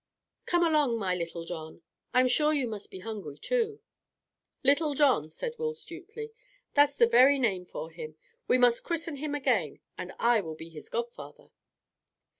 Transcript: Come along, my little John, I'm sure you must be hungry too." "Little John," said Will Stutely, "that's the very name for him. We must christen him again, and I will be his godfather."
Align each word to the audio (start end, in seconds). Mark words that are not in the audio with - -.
Come 0.47 0.63
along, 0.65 0.97
my 0.97 1.13
little 1.13 1.45
John, 1.45 1.83
I'm 2.11 2.27
sure 2.27 2.55
you 2.55 2.67
must 2.67 2.89
be 2.89 3.01
hungry 3.01 3.37
too." 3.37 3.81
"Little 4.63 4.95
John," 4.95 5.29
said 5.29 5.53
Will 5.59 5.75
Stutely, 5.75 6.31
"that's 6.73 6.95
the 6.95 7.05
very 7.05 7.37
name 7.37 7.67
for 7.67 7.91
him. 7.91 8.17
We 8.47 8.57
must 8.57 8.83
christen 8.83 9.17
him 9.17 9.35
again, 9.35 9.79
and 9.99 10.11
I 10.17 10.41
will 10.41 10.55
be 10.55 10.69
his 10.69 10.89
godfather." 10.89 11.51